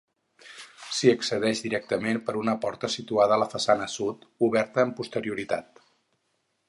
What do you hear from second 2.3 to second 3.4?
una porta situada